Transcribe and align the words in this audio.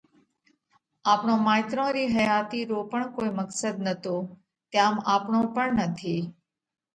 آپڻون 1.11 1.37
مائيترون 1.47 1.89
رِي 1.95 2.05
حياتِي 2.15 2.61
رو 2.69 2.79
پڻ 2.91 3.01
ڪوئي 3.15 3.29
مقصڌ 3.39 3.73
نتو 3.85 4.15
تيام 4.71 4.95
آپڻو 5.13 5.39
پڻ 5.55 5.67
نٿِي۔ 5.79 6.17